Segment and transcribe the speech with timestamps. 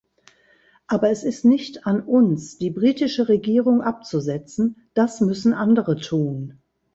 [0.87, 6.57] Aber es ist nicht an uns, die britische Regierung abzusetzen, das müssen andere tun.